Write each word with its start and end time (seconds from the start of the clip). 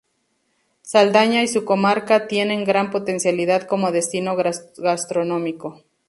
Saldaña 0.81 1.43
y 1.43 1.47
su 1.47 1.63
comarca 1.63 2.25
tienen 2.27 2.65
gran 2.65 2.89
potencialidad 2.89 3.67
como 3.67 3.91
destino 3.91 4.35
gastronómico. 4.35 5.83